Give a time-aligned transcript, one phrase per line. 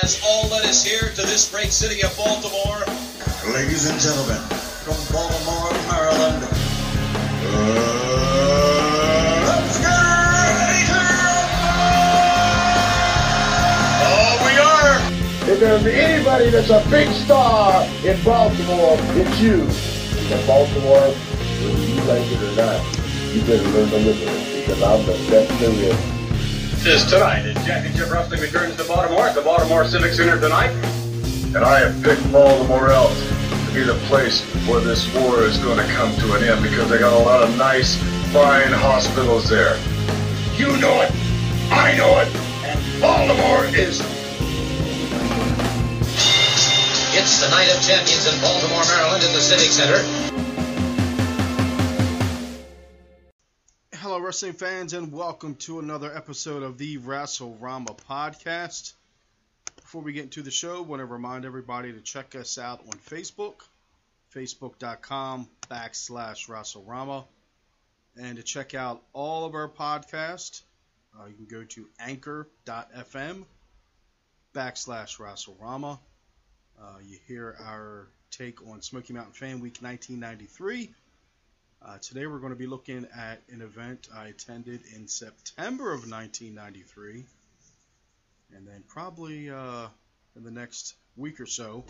[0.00, 2.80] has all led us here to this great city of Baltimore.
[3.52, 4.40] Ladies and gentlemen,
[4.86, 6.44] from Baltimore, Maryland,
[7.44, 7.82] uh,
[9.46, 9.92] let's get
[10.56, 11.02] ready to
[14.08, 14.96] Oh, we are.
[15.52, 19.66] If there's anybody that's a big star in Baltimore, it's you.
[20.32, 21.12] In Baltimore,
[21.60, 22.80] whether you like it or not,
[23.34, 26.11] you better learn to live with it because I'm the best there is.
[26.86, 30.70] Is tonight as Championship Wrestling returns to Baltimore at the Baltimore Civic Center tonight.
[31.54, 35.78] And I have picked Baltimore out to be the place where this war is going
[35.78, 37.96] to come to an end because they got a lot of nice,
[38.32, 39.76] fine hospitals there.
[40.56, 41.12] You know it,
[41.70, 42.34] I know it,
[42.66, 44.00] and Baltimore is
[47.14, 50.31] It's the night of champions in Baltimore, Maryland, in the Civic Center.
[54.32, 58.94] Wrestling fans, and welcome to another episode of the WrestleRama podcast.
[59.76, 62.80] Before we get into the show, I want to remind everybody to check us out
[62.80, 63.56] on Facebook,
[64.34, 67.26] facebook.com backslash WrestleRama,
[68.16, 70.62] and to check out all of our podcasts,
[71.20, 73.44] uh, you can go to anchor.fm
[74.54, 75.98] backslash WrestleRama.
[76.80, 80.90] Uh, you hear our take on Smoky Mountain Fan Week 1993.
[81.84, 86.08] Uh, today we're going to be looking at an event I attended in September of
[86.08, 87.24] 1993,
[88.54, 89.88] and then probably uh,
[90.36, 91.84] in the next week or so,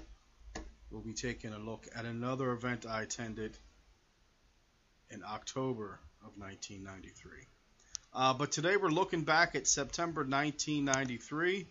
[0.90, 3.54] we'll be taking a look at another event I attended
[5.10, 7.30] in October of 1993.
[8.14, 11.66] Uh, but today we're looking back at September 1993.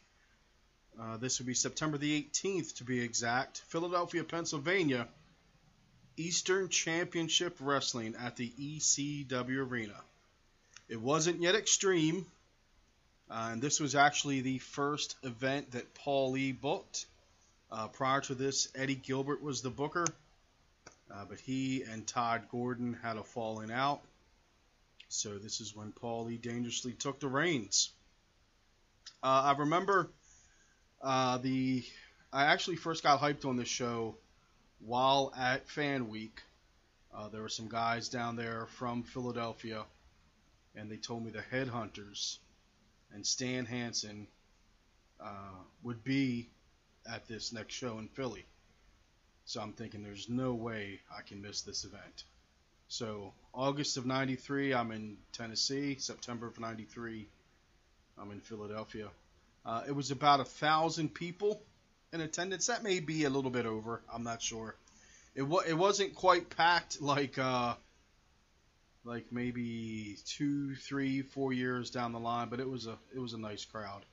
[1.01, 3.63] Uh, this would be September the 18th to be exact.
[3.69, 5.07] Philadelphia, Pennsylvania.
[6.17, 9.99] Eastern Championship Wrestling at the ECW Arena.
[10.89, 12.25] It wasn't yet Extreme,
[13.29, 17.05] uh, and this was actually the first event that Paul Lee booked.
[17.71, 20.05] Uh, prior to this, Eddie Gilbert was the booker,
[21.13, 24.01] uh, but he and Todd Gordon had a falling out.
[25.07, 27.91] So this is when Paul Lee dangerously took the reins.
[29.23, 30.09] Uh, I remember
[31.01, 31.83] uh, the
[32.33, 34.15] I actually first got hyped on this show
[34.85, 36.41] while at Fan Week.
[37.13, 39.83] Uh, there were some guys down there from Philadelphia,
[40.75, 42.37] and they told me the Headhunters
[43.13, 44.27] and Stan Hansen
[45.19, 46.49] uh, would be
[47.05, 48.45] at this next show in Philly.
[49.45, 52.23] So I'm thinking there's no way I can miss this event.
[52.87, 55.97] So August of '93, I'm in Tennessee.
[55.99, 57.27] September of '93,
[58.17, 59.09] I'm in Philadelphia.
[59.65, 61.61] Uh, it was about a thousand people
[62.13, 62.67] in attendance.
[62.67, 64.01] That may be a little bit over.
[64.13, 64.75] I'm not sure.
[65.33, 67.75] It wa- it wasn't quite packed like uh
[69.03, 73.33] like maybe two, three, four years down the line, but it was a it was
[73.33, 74.03] a nice crowd.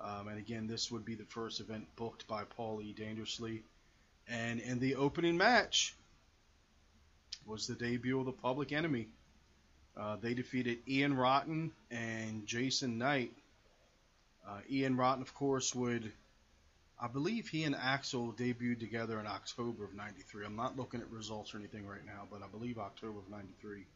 [0.00, 2.94] Um, and again, this would be the first event booked by Paul E.
[2.96, 3.64] Dangerously.
[4.28, 5.96] And in the opening match
[7.46, 9.08] was the debut of the Public Enemy.
[9.96, 13.32] Uh, they defeated Ian Rotten and Jason Knight.
[14.46, 16.12] Uh, Ian Rotten, of course, would
[17.00, 20.44] I believe he and Axl debuted together in October of '93.
[20.44, 23.86] I'm not looking at results or anything right now, but I believe October of '93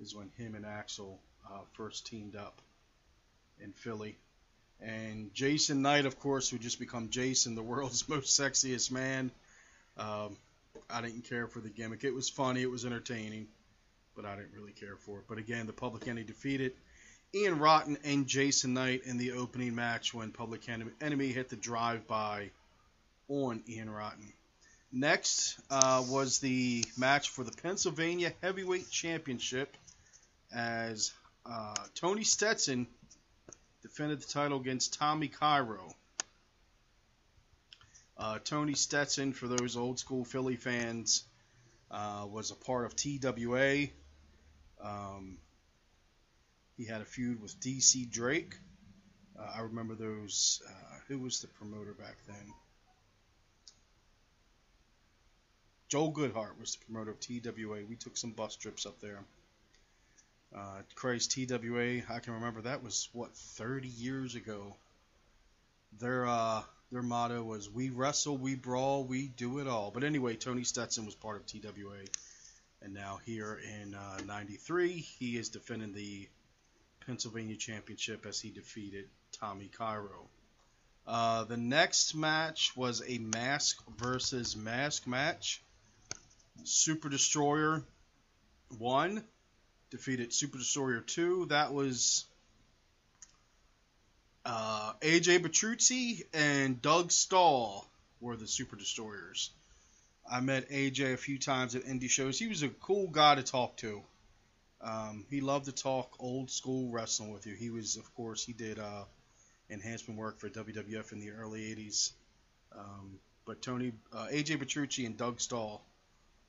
[0.00, 1.16] is when him and Axl
[1.50, 2.60] uh, first teamed up
[3.60, 4.16] in Philly.
[4.80, 9.30] And Jason Knight, of course, who just become Jason, the world's most sexiest man.
[9.96, 10.36] Um,
[10.88, 12.04] I didn't care for the gimmick.
[12.04, 13.48] It was funny, it was entertaining,
[14.16, 15.24] but I didn't really care for it.
[15.28, 16.72] But again, the Public Enemy defeated
[17.34, 22.06] Ian Rotten and Jason Knight in the opening match when Public Enemy hit the drive
[22.06, 22.50] by
[23.28, 24.32] on Ian Rotten.
[24.92, 29.74] Next uh, was the match for the Pennsylvania Heavyweight Championship
[30.52, 31.12] as
[31.46, 32.86] uh, Tony Stetson
[33.80, 35.94] defended the title against Tommy Cairo.
[38.18, 41.24] Uh, Tony Stetson, for those old school Philly fans,
[41.90, 43.86] uh, was a part of TWA.
[44.84, 45.38] Um,
[46.76, 48.56] he had a feud with DC Drake.
[49.38, 50.62] Uh, I remember those.
[50.66, 52.54] Uh, who was the promoter back then?
[55.88, 57.84] Joel Goodhart was the promoter of TWA.
[57.86, 59.20] We took some bus trips up there.
[60.54, 64.76] Uh, Christ, TWA, I can remember that was what 30 years ago.
[65.98, 70.36] Their uh, their motto was "We wrestle, we brawl, we do it all." But anyway,
[70.36, 72.04] Tony Stetson was part of TWA,
[72.80, 73.94] and now here in
[74.26, 76.28] '93, he is defending the
[77.06, 80.28] Pennsylvania Championship as he defeated Tommy Cairo.
[81.06, 85.62] Uh, the next match was a mask versus mask match.
[86.64, 87.82] Super Destroyer
[88.78, 89.24] won,
[89.90, 91.46] defeated Super Destroyer 2.
[91.46, 92.24] That was
[94.44, 97.88] Uh, AJ Petrucci and Doug Stahl
[98.20, 99.50] were the Super Destroyers.
[100.28, 102.38] I met AJ a few times at indie shows.
[102.38, 104.02] He was a cool guy to talk to.
[104.82, 107.54] Um, he loved to talk old school wrestling with you.
[107.54, 109.04] He was, of course, he did uh,
[109.70, 112.12] enhancement work for WWF in the early '80s.
[112.76, 115.84] Um, but Tony, uh, AJ Petrucci, and Doug Stahl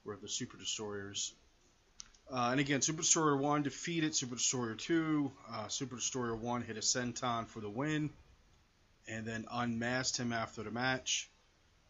[0.03, 1.33] were the Super Destroyers.
[2.31, 5.31] Uh, and again, Super Destroyer 1 defeated Super Destroyer 2.
[5.51, 8.09] Uh, Super Destroyer 1 hit a senton for the win
[9.07, 11.29] and then unmasked him after the match.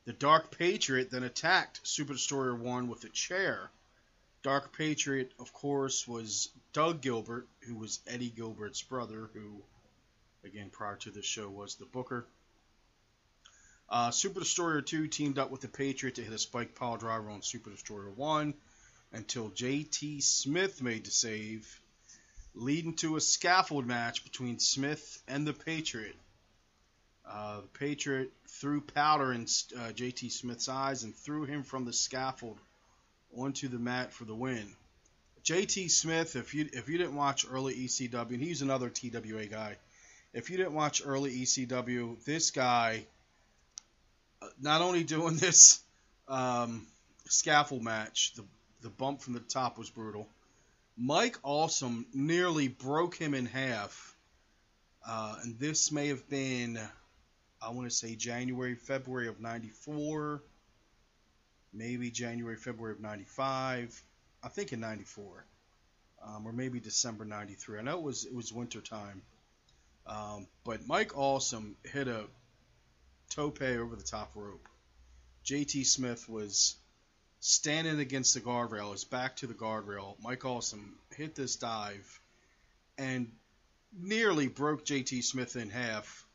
[0.05, 3.69] The Dark Patriot then attacked Super Destroyer 1 with a chair.
[4.43, 9.63] Dark Patriot, of course, was Doug Gilbert, who was Eddie Gilbert's brother, who,
[10.43, 12.27] again, prior to this show was the Booker.
[13.87, 17.29] Uh, Super Destroyer 2 teamed up with the Patriot to hit a spike pile driver
[17.29, 18.53] on Super Destroyer 1
[19.13, 21.79] until JT Smith made the save,
[22.53, 26.17] leading to a scaffold match between Smith and the Patriot.
[27.25, 31.93] Uh, the Patriot threw powder in uh, JT Smith's eyes and threw him from the
[31.93, 32.59] scaffold
[33.37, 34.73] onto the mat for the win.
[35.43, 39.75] JT Smith, if you if you didn't watch early ECW, and he's another TWA guy,
[40.33, 43.05] if you didn't watch early ECW, this guy,
[44.41, 45.81] uh, not only doing this
[46.27, 46.87] um,
[47.27, 48.45] scaffold match, the
[48.81, 50.27] the bump from the top was brutal.
[50.97, 54.15] Mike Awesome nearly broke him in half,
[55.07, 56.79] uh, and this may have been,
[57.61, 60.41] I want to say January, February of '94,
[61.73, 64.03] maybe January, February of '95.
[64.43, 65.45] I think in '94,
[66.25, 67.79] um, or maybe December '93.
[67.79, 69.21] I know it was it was winter time,
[70.05, 72.25] um, but Mike Awesome hit a
[73.29, 74.67] tope over the top rope.
[75.45, 76.75] JT Smith was
[77.39, 80.15] standing against the guardrail, his back to the guardrail.
[80.21, 82.19] Mike Awesome hit this dive
[82.97, 83.31] and
[83.91, 86.25] nearly broke JT Smith in half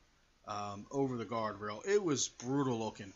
[0.46, 1.87] um, over the guardrail.
[1.87, 3.12] It was brutal looking.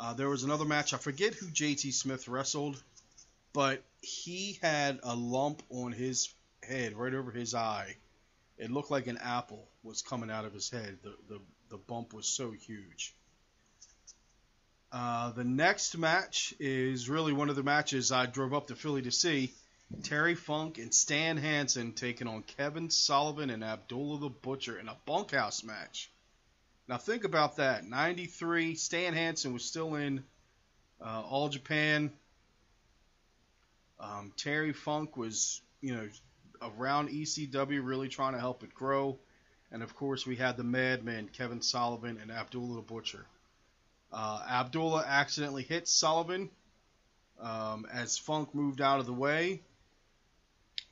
[0.00, 0.94] Uh, there was another match.
[0.94, 2.82] I forget who JT Smith wrestled,
[3.52, 6.32] but he had a lump on his
[6.62, 7.96] head right over his eye.
[8.56, 10.96] It looked like an apple was coming out of his head.
[11.02, 13.14] The, the, the bump was so huge.
[14.90, 19.02] Uh, the next match is really one of the matches I drove up to Philly
[19.02, 19.52] to see.
[20.02, 24.96] Terry Funk and Stan Hansen taking on Kevin Sullivan and Abdullah the Butcher in a
[25.04, 26.10] bunkhouse match.
[26.90, 27.84] Now think about that.
[27.84, 30.24] 93, Stan Hansen was still in
[31.00, 32.12] uh, All Japan.
[34.00, 36.08] Um, Terry Funk was, you know,
[36.60, 39.20] around ECW, really trying to help it grow.
[39.70, 43.24] And of course, we had the Madman, Kevin Sullivan, and Abdullah the Butcher.
[44.12, 46.50] Uh, Abdullah accidentally hit Sullivan
[47.40, 49.62] um, as Funk moved out of the way,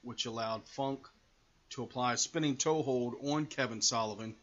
[0.03, 1.09] which allowed Funk
[1.71, 4.37] to apply a spinning toe hold on Kevin Sullivan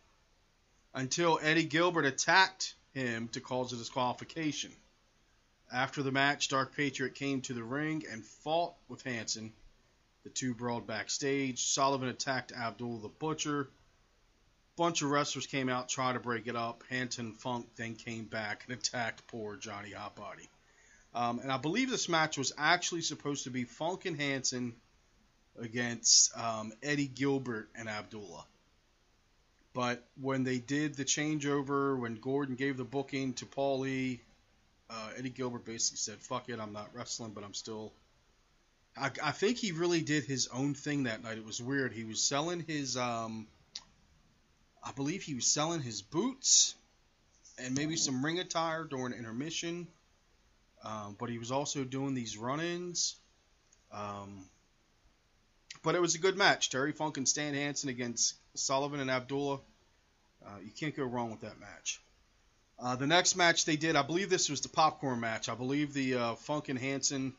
[0.96, 4.72] until Eddie Gilbert attacked him to cause a disqualification.
[5.72, 9.54] After the match, Dark Patriot came to the ring and fought with Hansen.
[10.24, 11.64] The two brawled backstage.
[11.64, 13.70] Sullivan attacked Abdul the Butcher
[14.76, 16.84] bunch of wrestlers came out, tried to break it up.
[16.90, 20.48] Hansen Funk then came back and attacked poor Johnny Hotbody.
[21.14, 24.76] Um, and I believe this match was actually supposed to be Funk and Hansen
[25.60, 28.46] against um, Eddie Gilbert and Abdullah.
[29.76, 34.22] But when they did the changeover, when Gordon gave the booking to Paulie,
[34.90, 37.92] uh, Eddie Gilbert basically said, "Fuck it, I'm not wrestling, but I'm still."
[38.98, 41.38] I, I, think he really did his own thing that night.
[41.38, 41.92] It was weird.
[41.92, 43.48] He was selling his um,
[44.82, 46.76] I believe he was selling his boots
[47.58, 49.88] and maybe some ring attire during intermission.
[50.84, 53.16] Um, but he was also doing these run-ins.
[53.92, 54.46] Um,
[55.86, 56.72] but it was a good match.
[56.72, 59.60] Terry Funk and Stan Hansen against Sullivan and Abdullah.
[60.44, 62.02] Uh, you can't go wrong with that match.
[62.80, 65.48] Uh, the next match they did, I believe this was the popcorn match.
[65.48, 67.34] I believe the uh, Funk and Hansen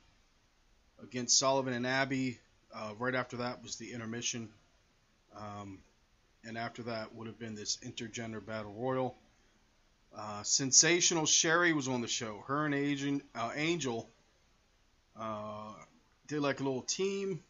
[1.03, 2.39] against Sullivan and Abby.
[2.73, 4.49] Uh, right after that was the intermission.
[5.37, 5.81] Um,
[6.45, 9.17] and after that would have been this intergender battle royal.
[10.17, 12.45] Uh, Sensational Sherri was on the show.
[12.47, 14.09] Her and Agent, uh, Angel
[16.29, 17.41] did like a little team,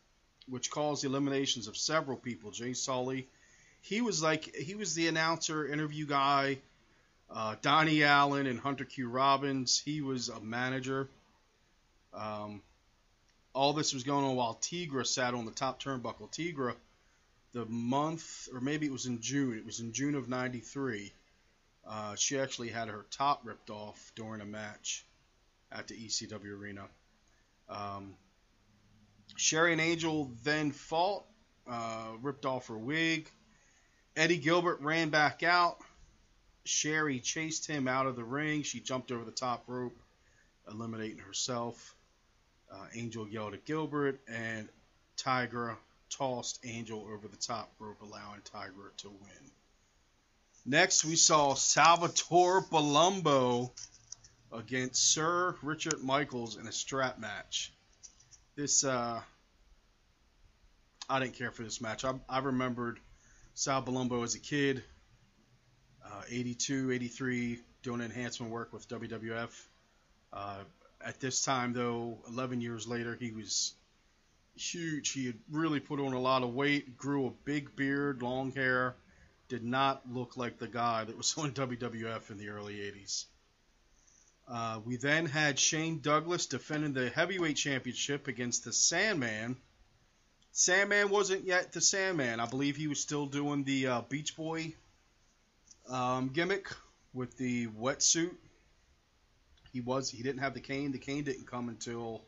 [0.48, 2.50] which caused the eliminations of several people.
[2.50, 3.28] Jay Sully,
[3.82, 6.58] he was like he was the announcer, interview guy.
[7.28, 11.08] Uh, Donnie Allen and Hunter Q Robbins, he was a manager.
[12.14, 12.62] Um,
[13.52, 16.30] all this was going on while Tigra sat on the top turnbuckle.
[16.30, 16.74] Tigra
[17.52, 19.56] the month, or maybe it was in June.
[19.56, 21.12] It was in June of '93.
[21.88, 25.04] Uh, she actually had her top ripped off during a match
[25.72, 26.84] at the ECW arena.
[27.68, 28.14] Um,
[29.36, 31.24] Sherri and Angel then fought,
[31.66, 33.30] uh, ripped off her wig.
[34.16, 35.78] Eddie Gilbert ran back out.
[36.64, 38.62] Sherri chased him out of the ring.
[38.62, 39.96] She jumped over the top rope,
[40.68, 41.94] eliminating herself.
[42.72, 44.68] Uh, Angel yelled at Gilbert, and
[45.16, 45.76] Tigra
[46.10, 49.50] tossed Angel over the top rope, allowing Tigra to win.
[50.64, 53.70] Next, we saw Salvatore Palumbo
[54.52, 57.72] against Sir Richard Michaels in a strap match.
[58.56, 59.20] This, uh,
[61.10, 62.06] I didn't care for this match.
[62.06, 62.98] I, I remembered
[63.52, 64.82] Sal Palumbo as a kid,
[66.02, 69.50] uh, 82, 83, doing enhancement work with WWF.
[70.32, 70.64] Uh,
[71.04, 73.74] at this time, though, 11 years later, he was
[74.54, 75.10] huge.
[75.10, 78.96] He had really put on a lot of weight, grew a big beard, long hair,
[79.48, 83.26] did not look like the guy that was on WWF in the early 80s.
[84.48, 89.56] Uh, we then had Shane Douglas defending the heavyweight championship against the Sandman.
[90.52, 92.38] Sandman wasn't yet the Sandman.
[92.38, 94.74] I believe he was still doing the uh, Beach Boy
[95.88, 96.68] um, gimmick
[97.12, 98.34] with the wetsuit.
[99.72, 100.92] He was he didn't have the cane.
[100.92, 102.22] The cane didn't come until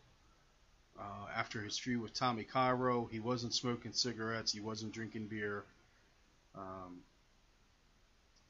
[0.99, 3.09] uh, after his feud with Tommy Cairo.
[3.11, 4.53] He wasn't smoking cigarettes.
[4.53, 5.65] He wasn't drinking beer.
[6.55, 6.99] Um,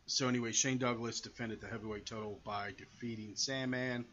[0.09, 4.07] so anyway, Shane Douglas defended the heavyweight title by defeating Sandman.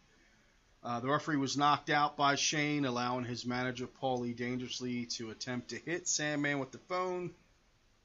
[0.83, 5.69] Uh, the referee was knocked out by Shane, allowing his manager Paulie Dangerously to attempt
[5.69, 7.33] to hit Sandman with the phone.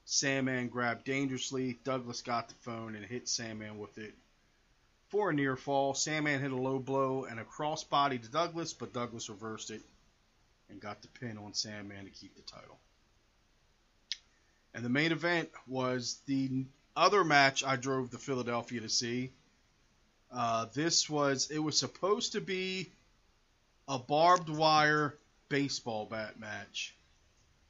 [0.05, 1.79] Sandman grabbed dangerously.
[1.83, 4.15] Douglas got the phone and hit Sandman with it
[5.09, 5.93] for a near fall.
[5.93, 9.81] Sandman hit a low blow and a crossbody to Douglas, but Douglas reversed it
[10.69, 12.79] and got the pin on Sandman to keep the title.
[14.73, 19.31] And the main event was the other match I drove to Philadelphia to see.
[20.31, 22.89] Uh, this was it was supposed to be
[23.87, 25.15] a barbed wire
[25.49, 26.95] baseball bat match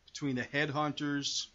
[0.07, 1.47] between the Headhunters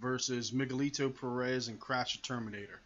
[0.00, 2.80] versus Miguelito Perez and Crash the Terminator.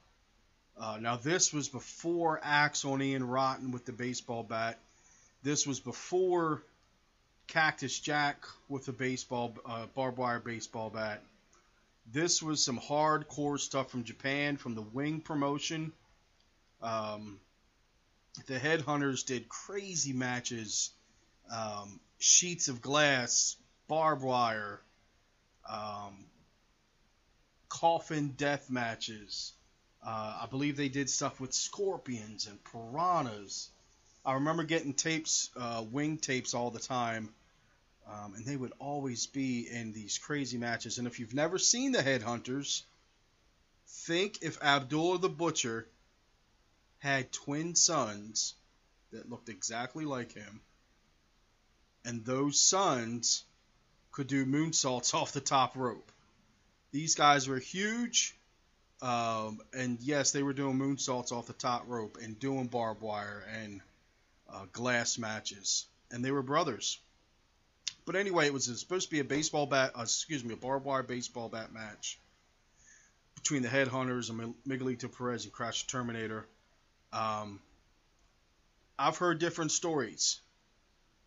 [0.79, 4.79] Uh, now this was before Axe on Ian Rotten with the baseball bat.
[5.43, 6.63] This was before
[7.47, 11.23] Cactus Jack with the baseball uh, barbed wire baseball bat.
[12.13, 15.93] This was some hardcore stuff from Japan from the Wing promotion.
[16.81, 17.41] Um,
[18.47, 20.91] the Headhunters did crazy matches,
[21.51, 23.57] um, sheets of glass,
[23.89, 24.81] barbed wire,
[25.69, 26.27] um,
[27.69, 29.53] coffin death matches.
[30.05, 33.71] Uh, I believe they did stuff with scorpions and piranhas.
[34.25, 37.35] I remember getting tapes, uh, wing tapes all the time,
[38.09, 40.99] um, and they would always be in these crazy matches.
[40.99, 42.83] And if you've never seen the Headhunters,
[43.87, 45.89] think if Abdullah the Butcher
[46.99, 48.55] had twin sons
[49.13, 50.61] that looked exactly like him,
[52.05, 53.45] and those sons
[54.13, 56.11] could do moonsaults off the top rope.
[56.93, 58.37] These guys were huge,
[59.03, 63.45] um, and yes, they were doing moonsaults off the top rope and doing barbed wire
[63.61, 63.81] and
[64.49, 67.01] uh, glass matches, and they were brothers.
[68.07, 70.87] But anyway, it was supposed to be a baseball bat, uh, excuse me, a barbed
[70.87, 72.19] wire baseball bat match
[73.35, 76.47] between the Headhunters and Miguelito Perez and Crash the Terminator.
[77.13, 77.61] Um,
[78.99, 80.41] I've heard different stories.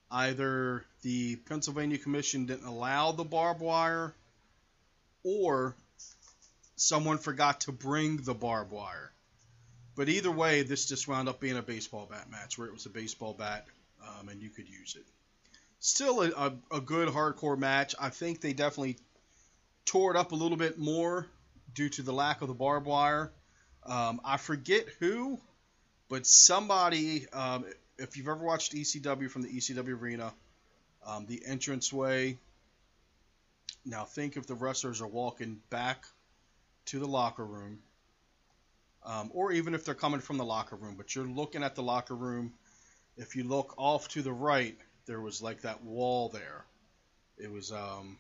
[0.10, 4.16] Either the Pennsylvania Commission didn't allow the barbed wire,
[5.24, 5.76] or
[6.78, 9.12] someone forgot to bring the barbed wire.
[9.96, 12.86] But either way, this just wound up being a baseball bat match where it was
[12.86, 13.68] a baseball bat
[14.02, 15.06] um, and you could use it.
[15.80, 17.96] Still a, a, a, good hardcore match.
[18.00, 18.98] I think they definitely
[19.86, 21.26] tore it up a little bit more
[21.74, 23.32] due to the lack of the barbed wire.
[23.86, 25.40] Um, I forget who,
[26.10, 27.66] but somebody, um,
[27.98, 30.34] if you've ever watched ECW from the ECW arena,
[31.06, 32.38] um, the entranceway.
[33.86, 36.06] Now think if the wrestlers are walking back
[36.88, 37.80] to the locker room,
[39.06, 41.84] um, or even if they're coming from the locker room, but you're looking at the
[41.84, 42.54] locker room.
[43.18, 44.78] If you look off to the right,
[45.10, 46.64] there was like that wall there.
[47.40, 48.20] It was um,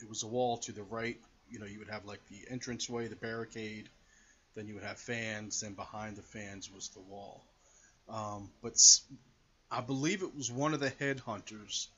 [0.00, 1.18] it was a wall to the right.
[1.50, 3.90] You know, you would have like the entranceway, the barricade,
[4.54, 7.44] then you would have fans, and behind the fans was the wall.
[8.08, 8.74] Um, but
[9.70, 11.88] I believe it was one of the headhunters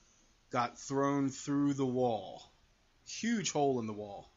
[0.51, 2.43] got thrown through the wall,
[3.07, 4.29] huge hole in the wall.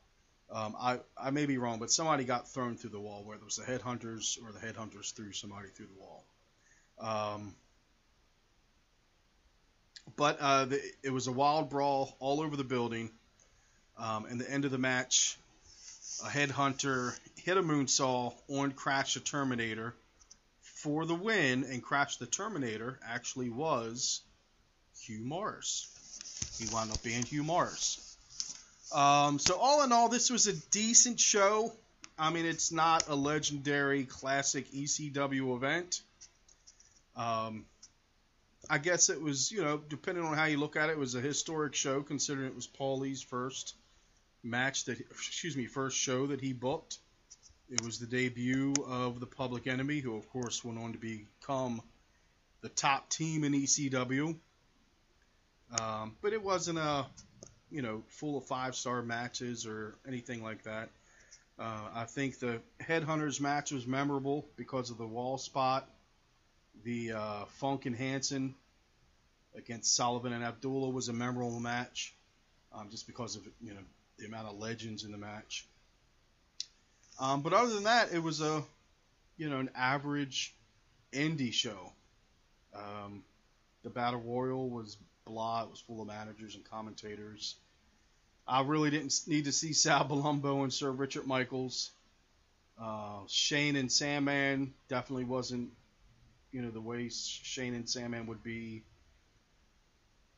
[0.51, 3.46] Um, I I may be wrong, but somebody got thrown through the wall, whether it
[3.46, 6.24] was the headhunters or the headhunters threw somebody through the wall.
[7.00, 7.55] Um,
[10.15, 13.11] but uh, the, it was a wild brawl all over the building.
[13.97, 15.37] Um, and the end of the match,
[16.23, 19.95] a headhunter hit a moonsault on Crash the Terminator
[20.61, 24.21] for the win, and Crash the Terminator actually was
[25.01, 25.87] Hugh Morris.
[26.59, 28.15] He wound up being Hugh Morris.
[28.93, 31.73] Um, so all in all, this was a decent show.
[32.17, 36.01] I mean, it's not a legendary classic ECW event.
[37.15, 37.65] Um,
[38.69, 41.15] I guess it was, you know, depending on how you look at it, it was
[41.15, 43.75] a historic show considering it was Paulie's first
[44.43, 46.97] match that, excuse me, first show that he booked.
[47.69, 51.81] It was the debut of the Public Enemy, who of course went on to become
[52.62, 54.36] the top team in ECW.
[55.79, 57.05] Um, but it wasn't a,
[57.69, 60.89] you know, full of five star matches or anything like that.
[61.59, 65.89] Uh, I think the Headhunters match was memorable because of the wall spot.
[66.88, 68.56] The uh, Funk and Hansen
[69.58, 72.15] against Sullivan and Abdullah was a memorable match,
[72.72, 73.82] um, just because of you know
[74.17, 75.67] the amount of legends in the match.
[77.20, 78.63] Um, but other than that, it was a
[79.36, 80.56] you know an average
[81.12, 81.91] indie show.
[82.74, 83.22] Um,
[83.84, 85.63] the Battle Royal was blah.
[85.63, 87.56] It was full of managers and commentators.
[88.48, 91.91] I really didn't need to see Sal Balumbo and Sir Richard Michaels.
[92.82, 95.72] Uh, Shane and Sandman definitely wasn't,
[96.57, 98.81] you know, the way Shane and Sandman would be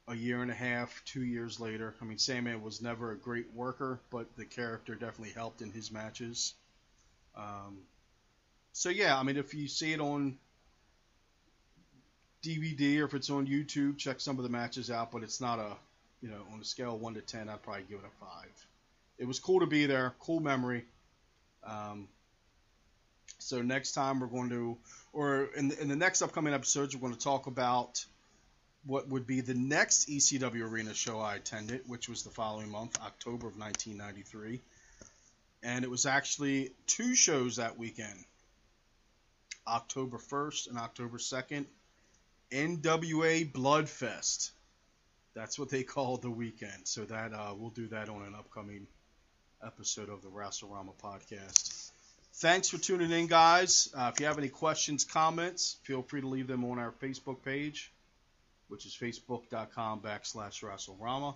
[0.09, 1.95] a year and a half, two years later.
[2.01, 5.93] I mean, Sandman was never a great worker, but the character definitely helped in his
[5.93, 6.55] matches.
[7.37, 7.77] Um,
[8.73, 10.37] so yeah, I mean, if you see it on
[12.43, 15.13] DVD or if it's on YouTube, check some of the matches out.
[15.13, 15.71] But it's not a,
[16.21, 18.67] you know, on a scale of one to ten, I'd probably give it a five.
[19.17, 20.83] It was cool to be there, cool memory.
[21.63, 22.09] Um,
[23.37, 24.77] so next time we're going to,
[25.13, 28.05] or in the, in the next upcoming episodes, we're going to talk about
[28.85, 32.97] what would be the next ECW Arena show I attended, which was the following month,
[33.01, 34.61] October of 1993.
[35.61, 38.23] And it was actually two shows that weekend
[39.67, 41.65] October 1st and October 2nd.
[42.51, 44.51] NWA Bloodfest.
[45.35, 46.85] That's what they call the weekend.
[46.87, 48.87] So that uh, we'll do that on an upcoming
[49.63, 51.88] episode of the Wrestle-Rama podcast.
[52.35, 53.89] Thanks for tuning in, guys.
[53.93, 57.43] Uh, if you have any questions, comments, feel free to leave them on our Facebook
[57.43, 57.91] page,
[58.69, 61.35] which is facebook.com backslash Wrestle-Rama.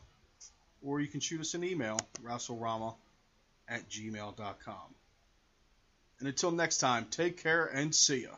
[0.82, 2.94] Or you can shoot us an email, Wrestle-Rama
[3.68, 4.96] at gmail.com.
[6.20, 8.30] And until next time, take care and see ya.